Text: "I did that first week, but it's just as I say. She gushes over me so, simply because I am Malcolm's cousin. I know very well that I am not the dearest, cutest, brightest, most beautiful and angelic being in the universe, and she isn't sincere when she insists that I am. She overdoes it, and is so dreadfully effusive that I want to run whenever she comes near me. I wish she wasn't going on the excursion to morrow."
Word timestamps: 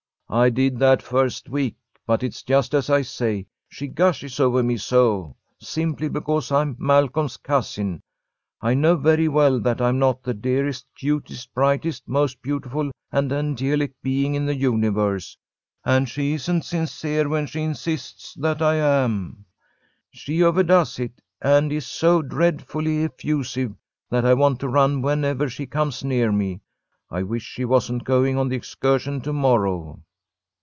"I 0.33 0.49
did 0.49 0.79
that 0.79 1.01
first 1.01 1.49
week, 1.49 1.75
but 2.07 2.23
it's 2.23 2.41
just 2.41 2.73
as 2.73 2.89
I 2.89 3.01
say. 3.01 3.47
She 3.67 3.89
gushes 3.89 4.39
over 4.39 4.63
me 4.63 4.77
so, 4.77 5.35
simply 5.59 6.07
because 6.07 6.53
I 6.53 6.61
am 6.61 6.77
Malcolm's 6.79 7.35
cousin. 7.35 7.99
I 8.61 8.73
know 8.73 8.95
very 8.95 9.27
well 9.27 9.59
that 9.59 9.81
I 9.81 9.89
am 9.89 9.99
not 9.99 10.23
the 10.23 10.33
dearest, 10.33 10.85
cutest, 10.97 11.53
brightest, 11.53 12.07
most 12.07 12.41
beautiful 12.41 12.91
and 13.11 13.29
angelic 13.33 13.91
being 14.01 14.33
in 14.33 14.45
the 14.45 14.55
universe, 14.55 15.35
and 15.83 16.07
she 16.07 16.31
isn't 16.35 16.63
sincere 16.63 17.27
when 17.27 17.45
she 17.45 17.59
insists 17.63 18.33
that 18.35 18.61
I 18.61 18.75
am. 18.75 19.43
She 20.11 20.41
overdoes 20.41 20.97
it, 20.97 21.21
and 21.41 21.73
is 21.73 21.85
so 21.85 22.21
dreadfully 22.21 23.03
effusive 23.03 23.75
that 24.09 24.23
I 24.25 24.33
want 24.35 24.61
to 24.61 24.69
run 24.69 25.01
whenever 25.01 25.49
she 25.49 25.65
comes 25.65 26.05
near 26.05 26.31
me. 26.31 26.61
I 27.09 27.21
wish 27.21 27.43
she 27.43 27.65
wasn't 27.65 28.05
going 28.05 28.37
on 28.37 28.47
the 28.47 28.55
excursion 28.55 29.19
to 29.23 29.33
morrow." 29.33 30.01